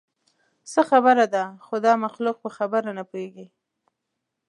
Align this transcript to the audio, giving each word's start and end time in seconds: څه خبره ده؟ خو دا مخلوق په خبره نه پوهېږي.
څه 0.71 0.81
خبره 0.89 1.25
ده؟ 1.33 1.43
خو 1.65 1.75
دا 1.85 1.93
مخلوق 2.05 2.37
په 2.43 2.49
خبره 2.57 2.89
نه 2.97 3.03
پوهېږي. 3.09 3.47